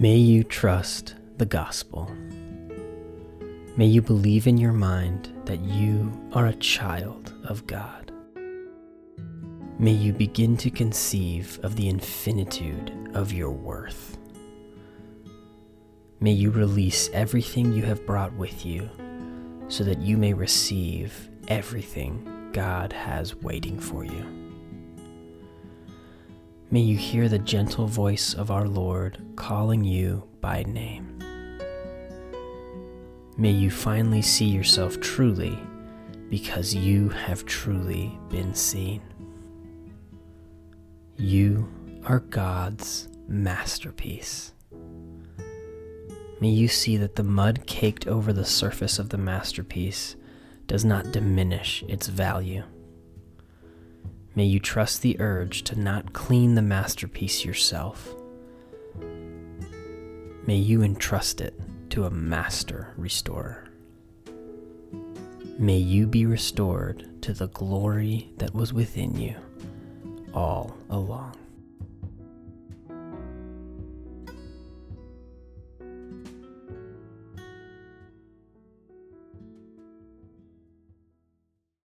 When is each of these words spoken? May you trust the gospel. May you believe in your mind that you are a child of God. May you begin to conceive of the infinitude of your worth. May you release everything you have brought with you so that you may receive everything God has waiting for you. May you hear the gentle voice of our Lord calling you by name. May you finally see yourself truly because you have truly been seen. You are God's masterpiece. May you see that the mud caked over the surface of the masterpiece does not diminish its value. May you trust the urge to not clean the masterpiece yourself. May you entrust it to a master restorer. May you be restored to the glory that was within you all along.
May 0.00 0.16
you 0.16 0.44
trust 0.44 1.14
the 1.36 1.44
gospel. 1.44 2.10
May 3.76 3.84
you 3.84 4.00
believe 4.00 4.46
in 4.46 4.56
your 4.56 4.72
mind 4.72 5.30
that 5.44 5.60
you 5.60 6.10
are 6.32 6.46
a 6.46 6.54
child 6.54 7.34
of 7.44 7.66
God. 7.66 8.10
May 9.78 9.90
you 9.90 10.14
begin 10.14 10.56
to 10.56 10.70
conceive 10.70 11.60
of 11.62 11.76
the 11.76 11.90
infinitude 11.90 13.10
of 13.12 13.34
your 13.34 13.50
worth. 13.50 14.16
May 16.18 16.32
you 16.32 16.50
release 16.50 17.10
everything 17.12 17.70
you 17.74 17.82
have 17.82 18.06
brought 18.06 18.32
with 18.32 18.64
you 18.64 18.88
so 19.68 19.84
that 19.84 20.00
you 20.00 20.16
may 20.16 20.32
receive 20.32 21.28
everything 21.48 22.48
God 22.52 22.94
has 22.94 23.34
waiting 23.34 23.78
for 23.78 24.02
you. 24.02 24.49
May 26.72 26.82
you 26.82 26.96
hear 26.96 27.28
the 27.28 27.40
gentle 27.40 27.88
voice 27.88 28.32
of 28.32 28.52
our 28.52 28.68
Lord 28.68 29.18
calling 29.34 29.82
you 29.82 30.22
by 30.40 30.62
name. 30.62 31.18
May 33.36 33.50
you 33.50 33.72
finally 33.72 34.22
see 34.22 34.44
yourself 34.44 35.00
truly 35.00 35.58
because 36.28 36.72
you 36.72 37.08
have 37.08 37.44
truly 37.44 38.16
been 38.28 38.54
seen. 38.54 39.02
You 41.16 41.68
are 42.06 42.20
God's 42.20 43.08
masterpiece. 43.26 44.52
May 46.40 46.50
you 46.50 46.68
see 46.68 46.96
that 46.98 47.16
the 47.16 47.24
mud 47.24 47.66
caked 47.66 48.06
over 48.06 48.32
the 48.32 48.44
surface 48.44 49.00
of 49.00 49.08
the 49.08 49.18
masterpiece 49.18 50.14
does 50.68 50.84
not 50.84 51.10
diminish 51.10 51.82
its 51.88 52.06
value. 52.06 52.62
May 54.40 54.46
you 54.46 54.58
trust 54.58 55.02
the 55.02 55.20
urge 55.20 55.64
to 55.64 55.78
not 55.78 56.14
clean 56.14 56.54
the 56.54 56.62
masterpiece 56.62 57.44
yourself. 57.44 58.14
May 60.46 60.56
you 60.56 60.80
entrust 60.80 61.42
it 61.42 61.52
to 61.90 62.06
a 62.06 62.10
master 62.10 62.94
restorer. 62.96 63.68
May 65.58 65.76
you 65.76 66.06
be 66.06 66.24
restored 66.24 67.20
to 67.20 67.34
the 67.34 67.48
glory 67.48 68.30
that 68.38 68.54
was 68.54 68.72
within 68.72 69.14
you 69.14 69.34
all 70.32 70.74
along. 70.88 71.36